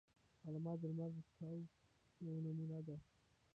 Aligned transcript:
غرمه 0.43 0.73
د 0.79 0.81
لمر 0.89 1.09
د 1.15 1.17
تاو 1.35 1.57
یوه 2.25 2.39
نمونه 2.45 2.79
ده 2.87 2.97